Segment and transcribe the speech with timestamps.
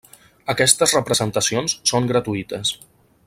[0.53, 2.77] Aquestes representacions són gratuïtes.